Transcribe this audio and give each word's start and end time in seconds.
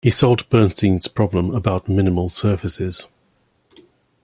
He 0.03 0.09
solved 0.09 0.49
Bernstein's 0.49 1.07
problem 1.07 1.53
about 1.53 1.87
minimal 1.87 2.27
surfaces. 2.29 3.05